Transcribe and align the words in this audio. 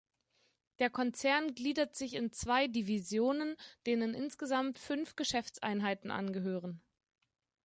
Der 0.79 0.89
Konzern 0.89 1.53
gliedert 1.53 1.95
sich 1.95 2.15
in 2.15 2.31
zwei 2.31 2.67
"Divisionen" 2.67 3.55
denen 3.85 4.15
insgesamt 4.15 4.79
fünf 4.79 5.15
"Geschäftseinheiten" 5.15 6.09
angehören. 6.09 6.81